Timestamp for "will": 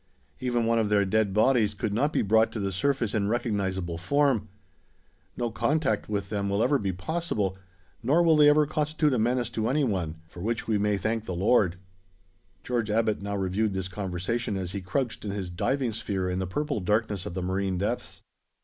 6.49-6.63, 8.23-8.35